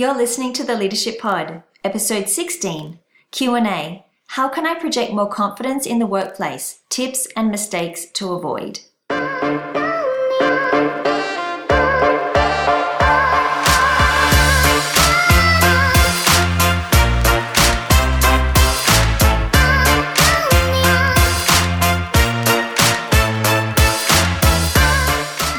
[0.00, 3.00] You're listening to the Leadership Pod, episode 16,
[3.32, 4.06] Q&A.
[4.28, 6.80] How can I project more confidence in the workplace?
[6.88, 8.80] Tips and mistakes to avoid.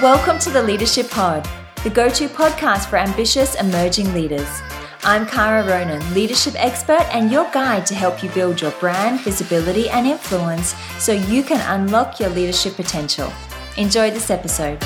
[0.02, 1.48] Welcome to the Leadership Pod,
[1.84, 4.62] the go to podcast for ambitious emerging leaders.
[5.04, 9.90] I'm Kara Ronan, leadership expert and your guide to help you build your brand, visibility,
[9.90, 13.34] and influence so you can unlock your leadership potential.
[13.78, 14.80] Enjoy this episode.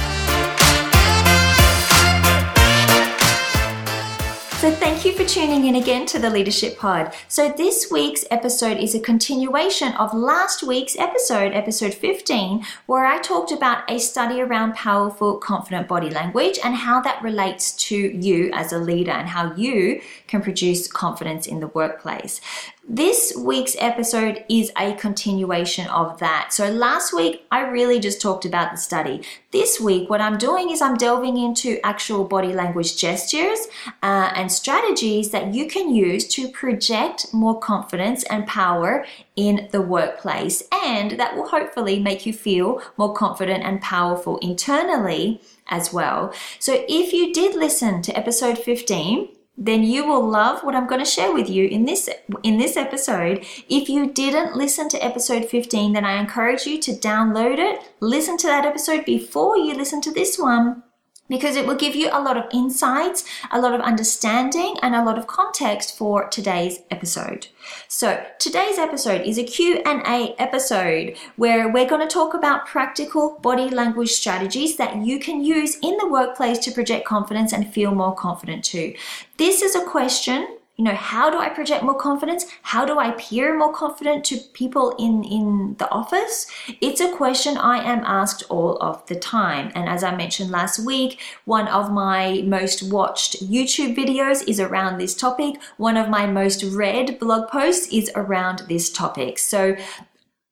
[4.66, 7.14] So, thank you for tuning in again to the Leadership Pod.
[7.28, 13.20] So, this week's episode is a continuation of last week's episode, episode 15, where I
[13.20, 18.50] talked about a study around powerful, confident body language and how that relates to you
[18.56, 22.42] as a leader and how you can produce confidence in the workplace.
[22.88, 26.54] This week's episode is a continuation of that.
[26.54, 29.24] So last week, I really just talked about the study.
[29.50, 33.58] This week, what I'm doing is I'm delving into actual body language gestures
[34.04, 39.04] uh, and strategies that you can use to project more confidence and power
[39.36, 40.62] in the workplace.
[40.72, 46.32] And that will hopefully make you feel more confident and powerful internally as well.
[46.60, 51.04] So if you did listen to episode 15, then you will love what I'm going
[51.04, 52.10] to share with you in this
[52.44, 53.46] in this episode.
[53.70, 58.38] If you didn't listen to episode 15, then I encourage you to download it, listen
[58.38, 60.84] to that episode before you listen to this one
[61.28, 65.04] because it will give you a lot of insights, a lot of understanding, and a
[65.04, 67.48] lot of context for today's episode.
[67.88, 73.70] So, today's episode is a Q&A episode where we're going to talk about practical body
[73.70, 78.16] language strategies that you can use in the workplace to project confidence and feel more
[78.16, 78.94] confident too.
[79.38, 82.46] This is a question you know how do i project more confidence?
[82.62, 86.48] How do i appear more confident to people in in the office?
[86.82, 89.72] It's a question i am asked all of the time.
[89.76, 94.98] And as i mentioned last week one of my most watched youtube videos is around
[94.98, 95.56] this topic.
[95.78, 99.40] One of my most read blog posts is around this topic.
[99.40, 99.76] So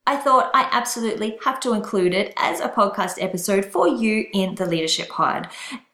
[0.05, 4.55] I thought I absolutely have to include it as a podcast episode for you in
[4.55, 5.47] the Leadership Pod.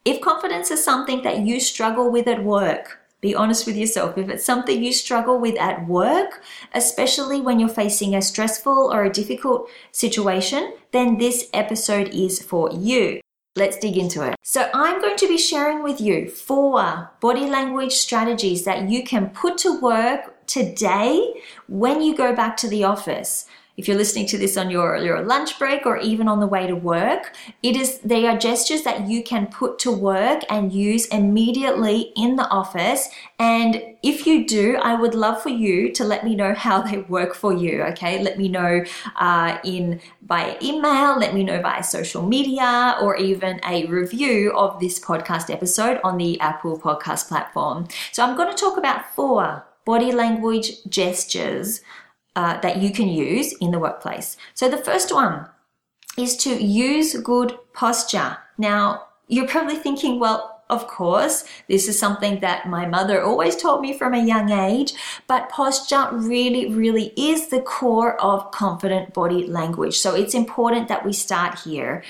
[0.03, 4.17] If confidence is something that you struggle with at work, be honest with yourself.
[4.17, 6.41] If it's something you struggle with at work,
[6.73, 12.71] especially when you're facing a stressful or a difficult situation, then this episode is for
[12.71, 13.19] you.
[13.55, 14.35] Let's dig into it.
[14.43, 19.31] So, I'm going to be sharing with you four body language strategies that you can
[19.31, 23.45] put to work today when you go back to the office
[23.79, 26.67] if you're listening to this on your, your lunch break or even on the way
[26.67, 31.05] to work, it is they are gestures that you can put to work and use
[31.07, 33.07] immediately in the office.
[33.39, 36.97] And if you do, I would love for you to let me know how they
[36.97, 37.83] work for you.
[37.83, 38.83] Okay, let me know
[39.15, 44.79] uh, in via email, let me know via social media, or even a review of
[44.81, 47.87] this podcast episode on the Apple Podcast platform.
[48.11, 51.81] So I'm going to talk about four body language gestures
[52.39, 54.37] uh, that you can use in the workplace.
[54.53, 55.45] So the first one
[56.17, 58.37] is to use good posture.
[58.57, 63.81] Now, you're probably thinking, well, of course, this is something that my mother always taught
[63.81, 64.93] me from a young age,
[65.27, 69.97] but posture really, really is the core of confident body language.
[69.97, 72.03] So it's important that we start here.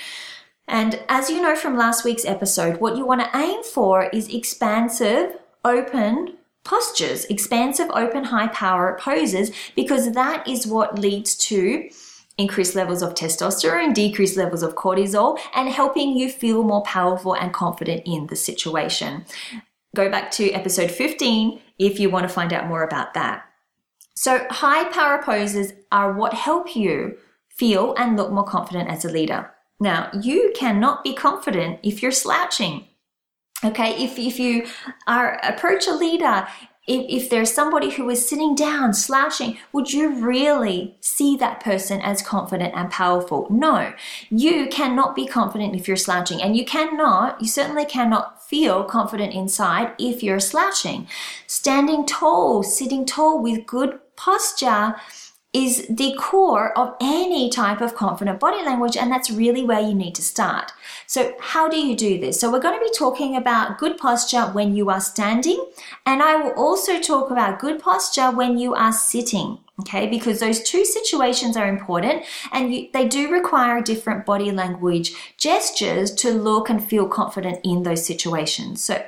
[0.67, 4.27] And as you know from last week's episode, what you want to aim for is
[4.27, 6.37] expansive, open,
[6.69, 11.89] postures, expansive, open, high power poses, because that is what leads to
[12.37, 17.51] increased levels of testosterone, decreased levels of cortisol, and helping you feel more powerful and
[17.53, 19.25] confident in the situation.
[19.95, 23.45] Go back to episode 15 if you want to find out more about that.
[24.15, 27.17] So, high power poses are what help you
[27.49, 29.51] feel and look more confident as a leader.
[29.79, 32.85] Now, you cannot be confident if you're slouching.
[33.63, 34.67] Okay, if, if you
[35.05, 36.47] are approach a leader,
[36.87, 41.99] if, if there's somebody who is sitting down, slouching, would you really see that person
[42.01, 43.47] as confident and powerful?
[43.49, 43.93] No,
[44.29, 49.33] you cannot be confident if you're slouching, and you cannot, you certainly cannot feel confident
[49.33, 51.07] inside if you're slouching.
[51.45, 54.95] Standing tall, sitting tall with good posture
[55.51, 59.95] is the core of any type of confident body language, and that's really where you
[59.95, 60.71] need to start.
[61.07, 62.39] So, how do you do this?
[62.39, 65.63] So, we're going to be talking about good posture when you are standing,
[66.05, 69.59] and I will also talk about good posture when you are sitting.
[69.81, 75.13] Okay, because those two situations are important and you, they do require different body language
[75.37, 78.83] gestures to look and feel confident in those situations.
[78.83, 79.01] So,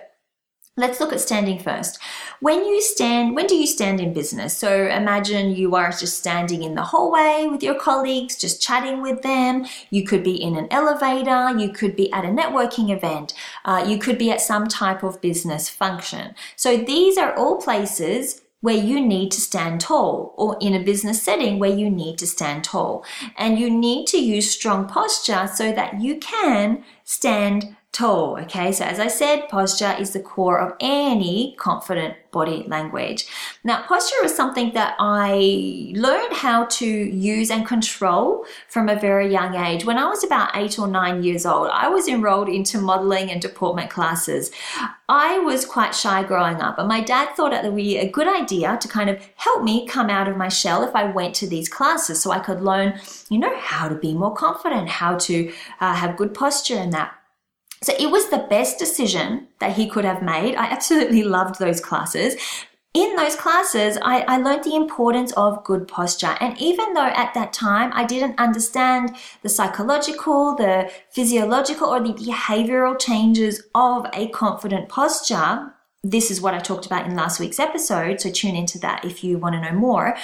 [0.78, 2.00] Let's look at standing first.
[2.40, 4.56] When you stand, when do you stand in business?
[4.56, 9.22] So imagine you are just standing in the hallway with your colleagues, just chatting with
[9.22, 9.66] them.
[9.90, 11.60] You could be in an elevator.
[11.60, 13.34] You could be at a networking event.
[13.66, 16.36] Uh, you could be at some type of business function.
[16.56, 21.22] So these are all places where you need to stand tall or in a business
[21.22, 23.04] setting where you need to stand tall.
[23.38, 28.40] And you need to use strong posture so that you can stand tall.
[28.40, 33.26] Okay, so as I said, posture is the core of any confident body language.
[33.66, 39.30] Now, posture is something that I learned how to use and control from a very
[39.30, 39.84] young age.
[39.84, 43.42] When I was about eight or nine years old, I was enrolled into modeling and
[43.42, 44.52] deportment classes.
[45.10, 48.30] I was quite shy growing up, and my dad thought it would be a good
[48.30, 51.48] idea to kind of help me come out of my shell if I went to
[51.48, 52.98] these classes so I could learn,
[53.30, 55.52] you know, how to be more confident, how to
[55.82, 57.14] uh, have good posture and that.
[57.83, 60.56] So it was the best decision that he could have made.
[60.56, 62.36] I absolutely loved those classes.
[62.94, 66.36] In those classes, I, I learned the importance of good posture.
[66.42, 72.13] And even though at that time I didn't understand the psychological, the physiological, or the
[72.13, 75.74] behavioral changes of a confident posture,
[76.04, 79.24] this is what I talked about in last week's episode, so tune into that if
[79.24, 80.18] you want to know more.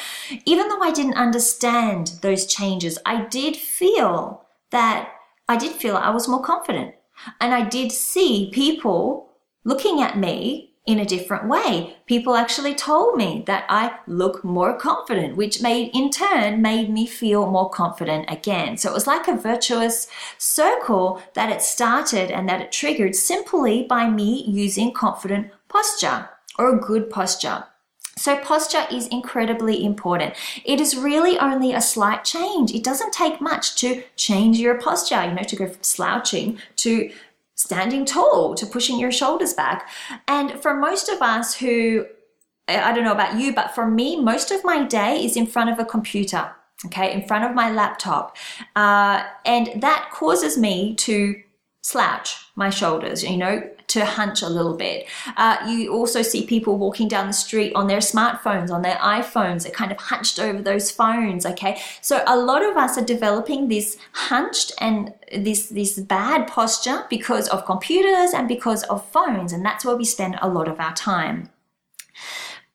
[0.45, 5.09] Even though I didn't understand those changes, I did feel that
[5.47, 6.95] I did feel I was more confident.
[7.39, 9.29] And I did see people
[9.63, 11.97] looking at me in a different way.
[12.05, 17.05] People actually told me that I look more confident, which made in turn made me
[17.05, 18.77] feel more confident again.
[18.77, 23.83] So it was like a virtuous circle that it started and that it triggered simply
[23.83, 27.65] by me using confident posture or a good posture.
[28.17, 30.33] So, posture is incredibly important.
[30.65, 32.73] It is really only a slight change.
[32.73, 37.11] It doesn't take much to change your posture, you know, to go from slouching to
[37.57, 39.89] standing tall, to pushing your shoulders back.
[40.27, 42.05] And for most of us who,
[42.67, 45.69] I don't know about you, but for me, most of my day is in front
[45.71, 46.51] of a computer,
[46.85, 48.37] okay, in front of my laptop.
[48.75, 51.41] Uh, and that causes me to
[51.81, 55.07] slouch my shoulders, you know, to hunch a little bit.
[55.37, 59.63] Uh, you also see people walking down the street on their smartphones, on their iPhones,
[59.63, 61.79] they're kind of hunched over those phones, okay?
[62.01, 67.47] So a lot of us are developing this hunched and this, this bad posture because
[67.49, 70.93] of computers and because of phones, and that's where we spend a lot of our
[70.93, 71.49] time.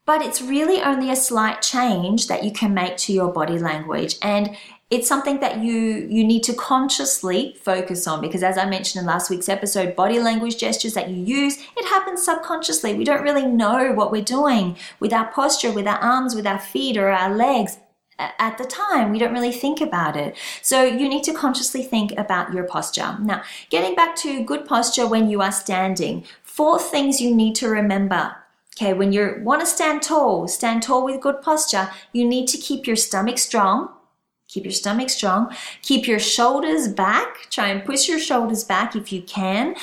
[0.05, 4.17] But it's really only a slight change that you can make to your body language.
[4.21, 4.57] And
[4.93, 9.07] it's something that you you need to consciously focus on because as i mentioned in
[9.07, 12.95] last week's episode body language gestures that you use it happens subconsciously.
[12.95, 16.59] We don't really know what we're doing with our posture with our arms with our
[16.59, 17.79] feet or our legs
[18.19, 19.11] at the time.
[19.11, 20.37] We don't really think about it.
[20.61, 23.17] So you need to consciously think about your posture.
[23.21, 27.69] Now getting back to good posture when you are standing four things you need to
[27.69, 28.37] remember.
[28.77, 32.57] Okay when you want to stand tall stand tall with good posture you need to
[32.57, 33.91] keep your stomach strong
[34.53, 35.55] Keep your stomach strong.
[35.81, 37.49] Keep your shoulders back.
[37.51, 39.75] Try and push your shoulders back if you can.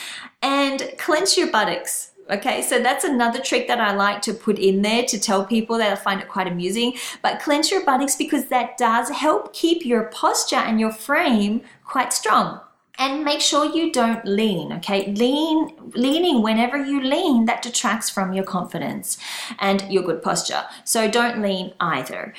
[0.43, 2.11] And clench your buttocks.
[2.29, 5.79] Okay, so that's another trick that I like to put in there to tell people
[5.79, 6.93] that I find it quite amusing.
[7.23, 12.13] But clench your buttocks because that does help keep your posture and your frame quite
[12.13, 12.61] strong.
[12.99, 15.11] And make sure you don't lean, okay?
[15.13, 19.17] Lean, leaning whenever you lean, that detracts from your confidence
[19.57, 20.65] and your good posture.
[20.83, 22.35] So don't lean either.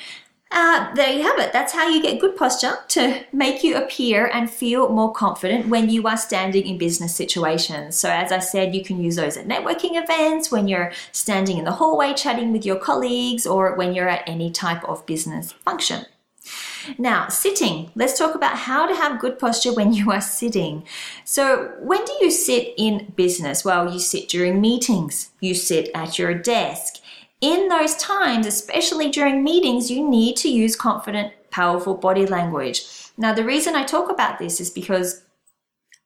[0.53, 1.53] Uh, there you have it.
[1.53, 5.89] That's how you get good posture to make you appear and feel more confident when
[5.89, 7.95] you are standing in business situations.
[7.95, 11.63] So, as I said, you can use those at networking events, when you're standing in
[11.63, 16.05] the hallway chatting with your colleagues, or when you're at any type of business function.
[16.97, 17.91] Now, sitting.
[17.95, 20.83] Let's talk about how to have good posture when you are sitting.
[21.23, 23.63] So, when do you sit in business?
[23.63, 26.90] Well, you sit during meetings, you sit at your desk,
[27.41, 32.85] in those times, especially during meetings, you need to use confident, powerful body language.
[33.17, 35.23] Now, the reason I talk about this is because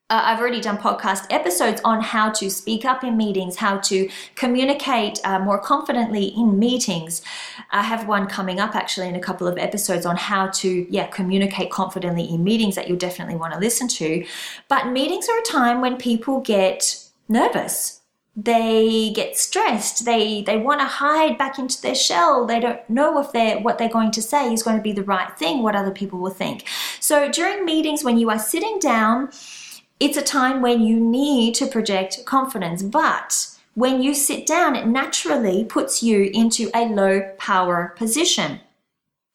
[0.10, 4.08] uh, I've already done podcast episodes on how to speak up in meetings, how to
[4.36, 7.24] communicate uh, more confidently in meetings.
[7.72, 11.08] I have one coming up actually in a couple of episodes on how to, yeah,
[11.08, 14.24] communicate confidently in meetings that you'll definitely want to listen to.
[14.70, 17.95] But meetings are a time when people get nervous
[18.36, 20.04] they get stressed.
[20.04, 22.46] They they want to hide back into their shell.
[22.46, 25.04] They don't know if they're what they're going to say is going to be the
[25.04, 26.68] right thing what other people will think.
[27.00, 29.30] So during meetings when you are sitting down
[29.98, 32.84] it's a time when you need to project confidence.
[32.84, 38.60] But when you sit down it naturally puts you into a low power position.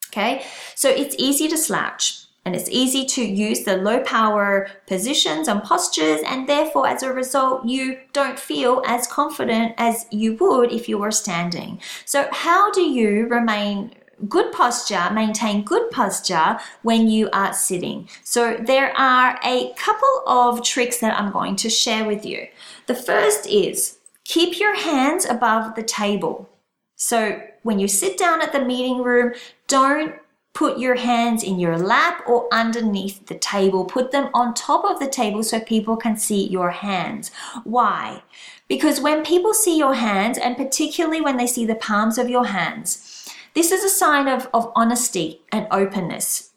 [0.08, 0.44] Okay?
[0.74, 2.19] So it's easy to slouch
[2.50, 7.12] and it's easy to use the low power positions and postures and therefore as a
[7.12, 12.68] result you don't feel as confident as you would if you were standing so how
[12.72, 13.94] do you remain
[14.28, 18.06] good posture, maintain good posture when you are sitting.
[18.22, 22.46] So there are a couple of tricks that I'm going to share with you.
[22.86, 26.50] The first is keep your hands above the table.
[26.96, 29.32] So when you sit down at the meeting room,
[29.68, 30.16] don't
[30.60, 33.82] put your hands in your lap or underneath the table.
[33.86, 37.30] Put them on top of the table so people can see your hands.
[37.64, 38.22] Why?
[38.68, 42.44] Because when people see your hands, and particularly when they see the palms of your
[42.44, 46.50] hands, this is a sign of, of honesty and openness,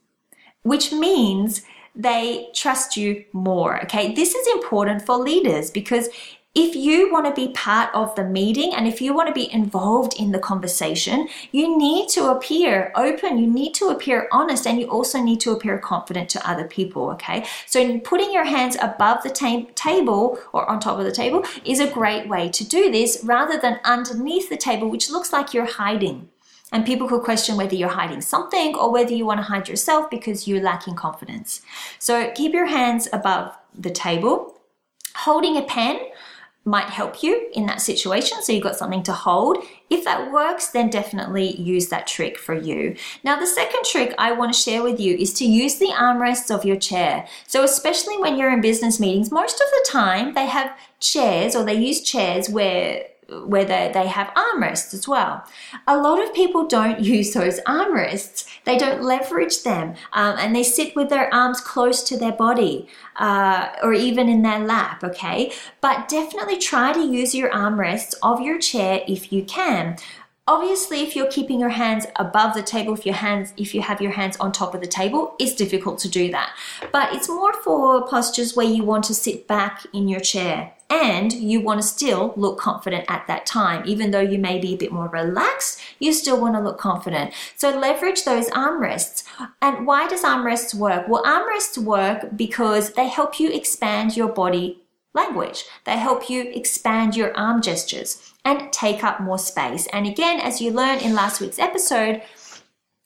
[0.63, 1.61] which means
[1.95, 3.81] they trust you more.
[3.83, 6.09] Okay, this is important for leaders because
[6.55, 9.51] if you want to be part of the meeting and if you want to be
[9.51, 14.79] involved in the conversation, you need to appear open, you need to appear honest, and
[14.79, 17.09] you also need to appear confident to other people.
[17.11, 21.43] Okay, so putting your hands above the ta- table or on top of the table
[21.65, 25.53] is a great way to do this rather than underneath the table, which looks like
[25.55, 26.29] you're hiding.
[26.71, 30.09] And people could question whether you're hiding something or whether you want to hide yourself
[30.09, 31.61] because you're lacking confidence.
[31.99, 34.59] So keep your hands above the table.
[35.15, 35.99] Holding a pen
[36.65, 38.41] might help you in that situation.
[38.41, 39.57] So you've got something to hold.
[39.89, 42.95] If that works, then definitely use that trick for you.
[43.23, 46.53] Now, the second trick I want to share with you is to use the armrests
[46.53, 47.27] of your chair.
[47.47, 51.65] So, especially when you're in business meetings, most of the time they have chairs or
[51.65, 53.07] they use chairs where
[53.45, 55.43] where they, they have armrests as well.
[55.87, 58.45] A lot of people don't use those armrests.
[58.65, 62.87] They don't leverage them um, and they sit with their arms close to their body
[63.17, 65.51] uh, or even in their lap, okay?
[65.81, 69.97] But definitely try to use your armrests of your chair if you can.
[70.45, 74.01] Obviously, if you're keeping your hands above the table, if your hands, if you have
[74.01, 76.53] your hands on top of the table, it's difficult to do that.
[76.91, 81.33] But it's more for postures where you want to sit back in your chair and
[81.33, 83.81] you want to still look confident at that time.
[83.87, 87.33] Even though you may be a bit more relaxed, you still want to look confident.
[87.57, 89.23] So leverage those armrests.
[89.59, 91.07] And why does armrests work?
[91.07, 94.83] Well, armrests work because they help you expand your body
[95.15, 95.65] language.
[95.85, 99.87] They help you expand your arm gestures and take up more space.
[99.87, 102.21] And again, as you learned in last week's episode,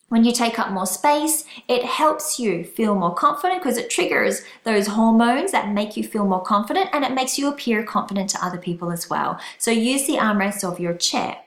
[0.10, 4.42] when you take up more space, it helps you feel more confident because it triggers
[4.64, 8.46] those hormones that make you feel more confident and it makes you appear confident to
[8.46, 9.40] other people as well.
[9.58, 11.38] So use the armrest of your chair.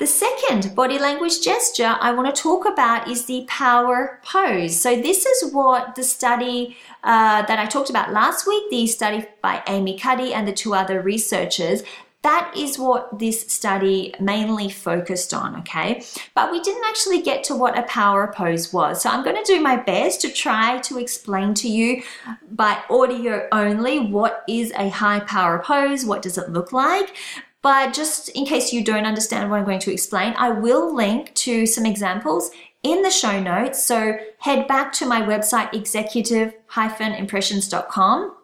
[0.00, 4.80] The second body language gesture I want to talk about is the power pose.
[4.80, 9.26] So, this is what the study uh, that I talked about last week, the study
[9.42, 11.82] by Amy Cuddy and the two other researchers,
[12.22, 16.02] that is what this study mainly focused on, okay?
[16.34, 19.02] But we didn't actually get to what a power pose was.
[19.02, 22.02] So I'm going to do my best to try to explain to you
[22.50, 27.16] by audio only what is a high power pose, what does it look like.
[27.62, 31.34] But just in case you don't understand what I'm going to explain, I will link
[31.36, 32.50] to some examples
[32.82, 33.84] in the show notes.
[33.84, 38.36] So head back to my website, executive-impressions.com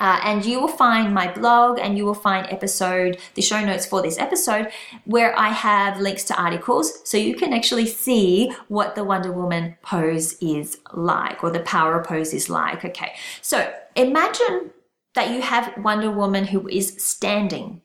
[0.00, 3.86] uh, and you will find my blog and you will find episode, the show notes
[3.86, 4.70] for this episode,
[5.04, 9.76] where I have links to articles so you can actually see what the Wonder Woman
[9.82, 12.84] pose is like or the power pose is like.
[12.84, 14.70] Okay, so imagine
[15.14, 17.82] that you have Wonder Woman who is standing.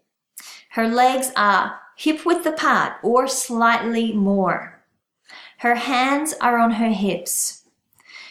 [0.72, 4.82] Her legs are hip width apart or slightly more.
[5.60, 7.64] Her hands are on her hips.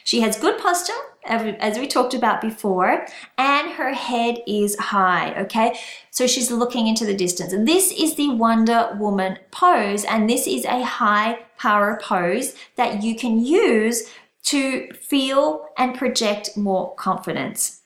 [0.04, 0.92] She has good posture
[1.24, 3.06] as we talked about before,
[3.38, 5.78] and her head is high, okay?
[6.10, 7.52] So she's looking into the distance.
[7.52, 13.02] And this is the Wonder Woman pose, and this is a high power pose that
[13.02, 14.10] you can use
[14.44, 17.82] to feel and project more confidence.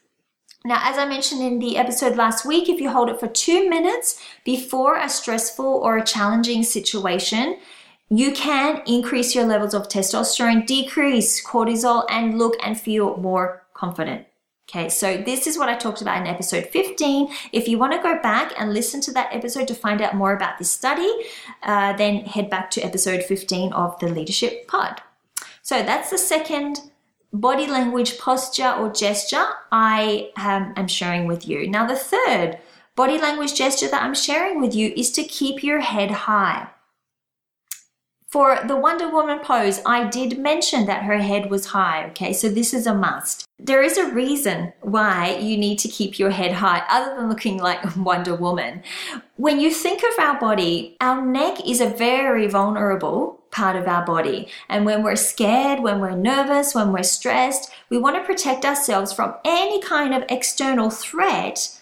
[0.64, 3.68] Now, as I mentioned in the episode last week, if you hold it for two
[3.68, 7.58] minutes before a stressful or a challenging situation,
[8.08, 14.26] you can increase your levels of testosterone, decrease cortisol, and look and feel more confident.
[14.68, 17.28] Okay, so this is what I talked about in episode 15.
[17.52, 20.34] If you want to go back and listen to that episode to find out more
[20.34, 21.08] about this study,
[21.62, 25.02] uh, then head back to episode 15 of the Leadership Pod.
[25.62, 26.80] So that's the second
[27.32, 31.68] body language posture or gesture I um, am sharing with you.
[31.68, 32.58] Now, the third
[32.96, 36.68] body language gesture that I'm sharing with you is to keep your head high.
[38.36, 42.34] For the Wonder Woman pose, I did mention that her head was high, okay?
[42.34, 43.48] So this is a must.
[43.58, 47.56] There is a reason why you need to keep your head high, other than looking
[47.56, 48.82] like Wonder Woman.
[49.36, 54.04] When you think of our body, our neck is a very vulnerable part of our
[54.04, 54.48] body.
[54.68, 59.14] And when we're scared, when we're nervous, when we're stressed, we want to protect ourselves
[59.14, 61.80] from any kind of external threat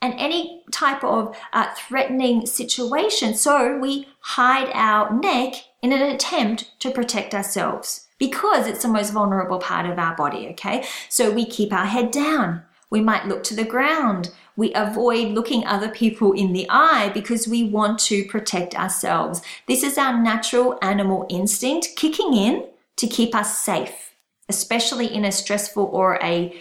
[0.00, 3.34] and any type of uh, threatening situation.
[3.34, 5.54] So we hide our neck
[5.86, 10.48] in an attempt to protect ourselves because it's the most vulnerable part of our body,
[10.48, 10.84] okay?
[11.08, 12.62] So we keep our head down.
[12.90, 14.32] We might look to the ground.
[14.56, 19.42] We avoid looking other people in the eye because we want to protect ourselves.
[19.68, 22.66] This is our natural animal instinct kicking in
[22.96, 24.14] to keep us safe,
[24.48, 26.60] especially in a stressful or a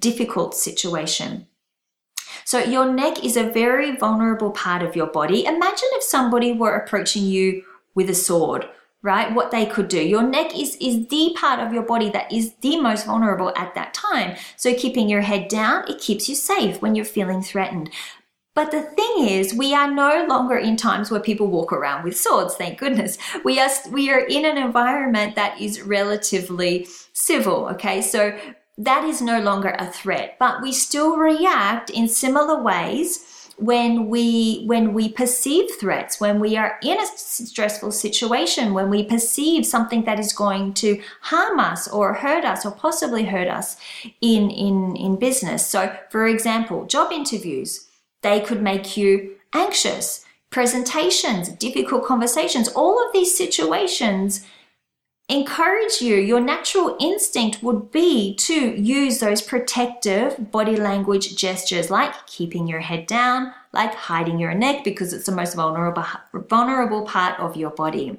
[0.00, 1.46] difficult situation.
[2.44, 5.44] So your neck is a very vulnerable part of your body.
[5.44, 7.62] Imagine if somebody were approaching you
[7.96, 8.68] with a sword
[9.06, 9.32] right?
[9.34, 10.02] What they could do.
[10.02, 13.72] Your neck is, is the part of your body that is the most vulnerable at
[13.76, 14.36] that time.
[14.56, 17.90] So keeping your head down, it keeps you safe when you're feeling threatened.
[18.54, 22.16] But the thing is, we are no longer in times where people walk around with
[22.16, 23.16] swords, thank goodness.
[23.44, 28.02] We are, we are in an environment that is relatively civil, okay?
[28.02, 28.36] So
[28.78, 34.64] that is no longer a threat, but we still react in similar ways when we
[34.66, 40.04] when we perceive threats when we are in a stressful situation when we perceive something
[40.04, 43.76] that is going to harm us or hurt us or possibly hurt us
[44.20, 45.66] in in in business.
[45.66, 47.88] So for example job interviews
[48.22, 50.24] they could make you anxious.
[50.50, 54.44] Presentations difficult conversations all of these situations
[55.28, 62.26] encourage you, your natural instinct would be to use those protective body language gestures like
[62.26, 67.38] keeping your head down, like hiding your neck because it's the most vulnerable, vulnerable part
[67.40, 68.18] of your body.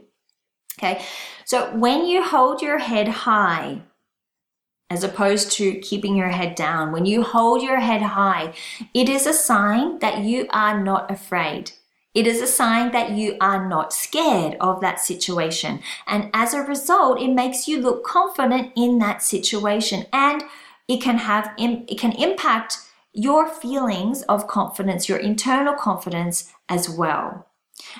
[0.79, 1.03] Okay,
[1.45, 3.81] so when you hold your head high,
[4.89, 8.53] as opposed to keeping your head down, when you hold your head high,
[8.93, 11.71] it is a sign that you are not afraid.
[12.17, 15.81] It is a sign that you are not scared of that situation.
[16.07, 20.43] And as a result, it makes you look confident in that situation and
[20.87, 22.79] it can have, it can impact
[23.13, 27.46] your feelings of confidence, your internal confidence as well.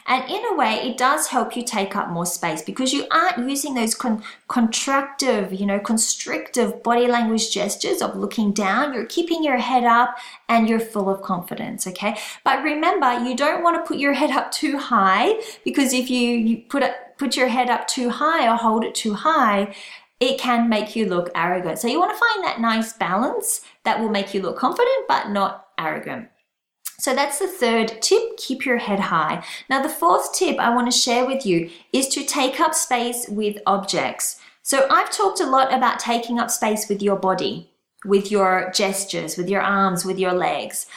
[0.06, 3.50] And in a way, it does help you take up more space because you aren't
[3.50, 8.94] using those con- contractive, you know, constrictive body language gestures of looking down.
[8.94, 12.18] You're keeping your head up and you're full of confidence, okay?
[12.44, 16.32] But remember, you don't want to put your head up too high because if you,
[16.32, 19.76] you put it, put your head up too high or hold it too high,
[20.20, 21.80] it can make you look arrogant.
[21.80, 25.30] So you want to find that nice balance that will make you look confident but
[25.30, 26.30] not arrogant.
[27.00, 29.44] So that's the third tip, keep your head high.
[29.70, 33.28] Now the fourth tip I want to share with you is to take up space
[33.30, 34.40] with objects.
[34.64, 37.70] So I've talked a lot about taking up space with your body,
[38.04, 40.88] with your gestures, with your arms, with your legs.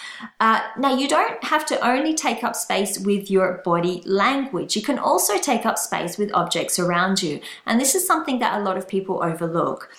[0.40, 4.76] Uh, now you don't have to only take up space with your body language.
[4.76, 7.42] You can also take up space with objects around you.
[7.66, 9.90] And this is something that a lot of people overlook.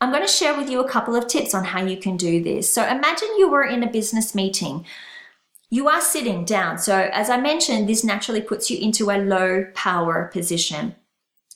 [0.00, 2.42] I'm going to share with you a couple of tips on how you can do
[2.42, 2.72] this.
[2.72, 4.84] So imagine you were in a business meeting
[5.74, 6.78] you are sitting down.
[6.78, 10.94] So, as I mentioned, this naturally puts you into a low power position.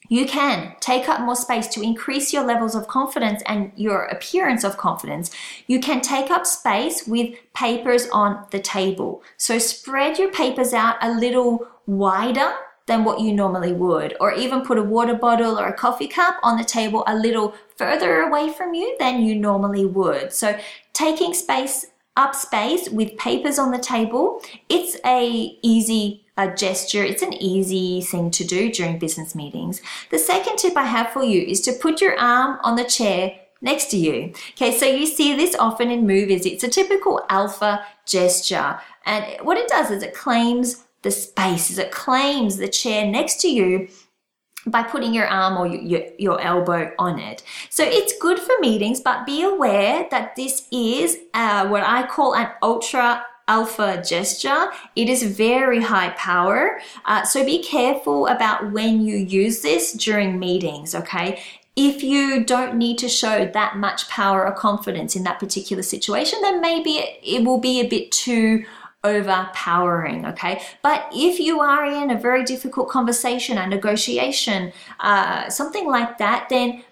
[0.09, 4.65] You can take up more space to increase your levels of confidence and your appearance
[4.65, 5.31] of confidence.
[5.69, 9.23] You can take up space with papers on the table.
[9.37, 12.51] So, spread your papers out a little wider
[12.87, 16.35] than what you normally would, or even put a water bottle or a coffee cup
[16.43, 20.33] on the table a little further away from you than you normally would.
[20.33, 20.59] So,
[20.93, 21.87] taking space
[22.19, 24.43] up space with papers on the table.
[24.69, 27.03] It's a easy a gesture.
[27.03, 29.83] It's an easy thing to do during business meetings.
[30.11, 33.33] The second tip I have for you is to put your arm on the chair
[33.61, 34.33] next to you.
[34.53, 36.47] Okay, so you see this often in movies.
[36.47, 38.79] It's a typical alpha gesture.
[39.05, 43.41] And what it does is it claims the space, is it claims the chair next
[43.41, 43.89] to you
[44.71, 47.43] by putting your arm or your, your, elbow on it.
[47.71, 52.35] So it's good for meetings, but be aware that this is uh, what I call
[52.35, 54.69] an ultra alpha gesture.
[54.95, 56.81] It is very high power.
[57.05, 61.41] Uh, so be careful about when you use this during meetings, okay?
[61.75, 66.41] If you don't need to show that much power or confidence in that particular situation,
[66.43, 68.65] then maybe it, it will be a bit too
[69.09, 70.61] overpowering, okay?
[70.83, 76.49] But if you are in a very difficult conversation, a negotiation, uh, something like that,
[76.49, 76.85] then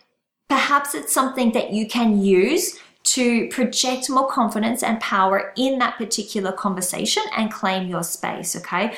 [0.48, 5.96] perhaps it's something that you can use to project more confidence and power in that
[5.96, 8.96] particular conversation and claim your space, okay?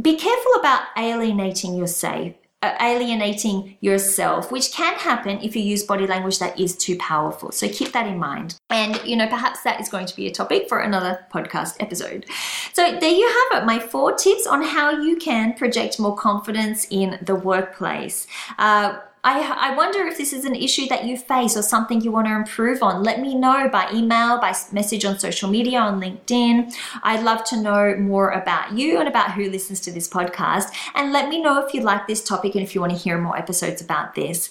[0.00, 5.84] Be careful about alienating your say, uh, alienating yourself, which can happen if you use
[5.84, 7.52] body language that is too powerful.
[7.52, 8.56] So keep that in mind.
[8.70, 12.26] And, you know, perhaps that is going to be a topic for another podcast episode.
[12.72, 16.86] So there you have it, my four tips on how you can project more confidence
[16.90, 18.26] in the workplace.
[18.58, 22.10] Uh, I, I wonder if this is an issue that you face or something you
[22.10, 23.02] want to improve on.
[23.02, 26.72] Let me know by email, by message on social media, on LinkedIn.
[27.02, 30.68] I'd love to know more about you and about who listens to this podcast.
[30.94, 33.20] And let me know if you like this topic and if you want to hear
[33.20, 34.48] more episodes about this.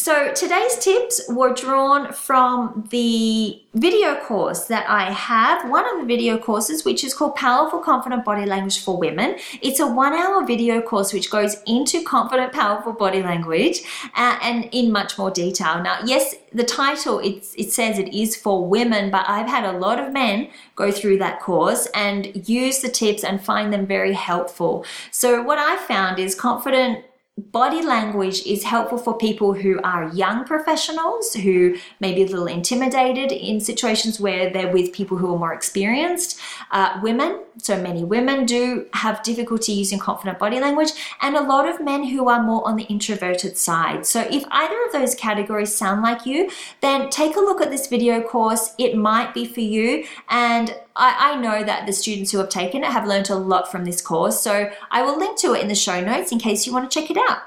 [0.00, 6.06] So today's tips were drawn from the video course that I have, one of the
[6.06, 9.36] video courses, which is called Powerful Confident Body Language for Women.
[9.60, 13.82] It's a one hour video course which goes into confident, powerful body language
[14.16, 15.82] uh, and in much more detail.
[15.82, 20.00] Now, yes, the title, it says it is for women, but I've had a lot
[20.00, 24.86] of men go through that course and use the tips and find them very helpful.
[25.10, 27.04] So what I found is confident
[27.52, 32.46] body language is helpful for people who are young professionals who may be a little
[32.46, 36.38] intimidated in situations where they're with people who are more experienced.
[36.70, 41.68] Uh, women, so many women do have difficulty using confident body language, and a lot
[41.68, 44.06] of men who are more on the introverted side.
[44.06, 47.86] So if either of those categories sound like you, then take a look at this
[47.86, 48.74] video course.
[48.78, 50.04] It might be for you.
[50.28, 53.70] And I, I know that the students who have taken it have learned a lot
[53.70, 54.40] from this course.
[54.40, 57.00] So I will link to it in the show notes in case you want to
[57.00, 57.38] check it out.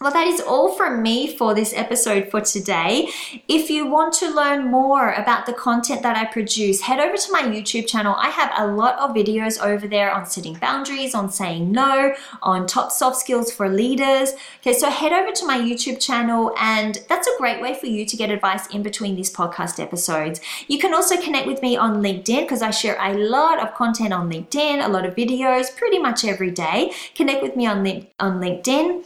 [0.00, 3.08] Well, that is all from me for this episode for today.
[3.48, 7.32] If you want to learn more about the content that I produce, head over to
[7.32, 8.14] my YouTube channel.
[8.16, 12.68] I have a lot of videos over there on setting boundaries, on saying no, on
[12.68, 14.34] top soft skills for leaders.
[14.60, 18.06] Okay, so head over to my YouTube channel, and that's a great way for you
[18.06, 20.40] to get advice in between these podcast episodes.
[20.68, 24.12] You can also connect with me on LinkedIn because I share a lot of content
[24.12, 26.92] on LinkedIn, a lot of videos pretty much every day.
[27.16, 27.84] Connect with me on,
[28.20, 29.04] on LinkedIn.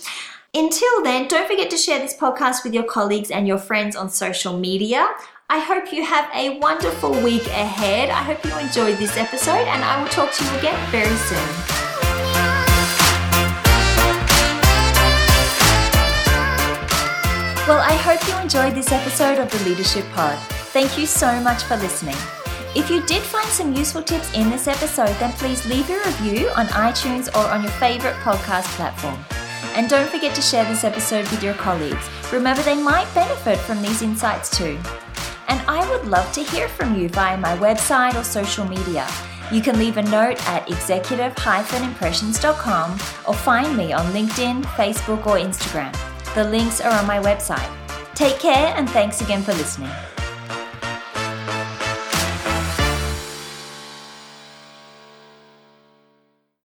[0.54, 4.10] Until then, don't forget to share this podcast with your colleagues and your friends on
[4.10, 5.08] social media.
[5.48, 8.10] I hope you have a wonderful week ahead.
[8.10, 11.38] I hope you enjoyed this episode, and I will talk to you again very soon.
[17.66, 20.38] Well, I hope you enjoyed this episode of the Leadership Pod.
[20.74, 22.16] Thank you so much for listening.
[22.76, 26.50] If you did find some useful tips in this episode, then please leave a review
[26.50, 29.16] on iTunes or on your favorite podcast platform.
[29.74, 32.08] And don't forget to share this episode with your colleagues.
[32.32, 34.78] Remember, they might benefit from these insights too.
[35.48, 39.08] And I would love to hear from you via my website or social media.
[39.50, 42.92] You can leave a note at executive-impressions.com
[43.26, 45.92] or find me on LinkedIn, Facebook, or Instagram.
[46.35, 47.68] The links are on my website.
[48.14, 49.90] Take care and thanks again for listening.